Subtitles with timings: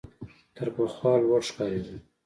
[0.55, 1.95] تر پخوا لوړ ښکارېده.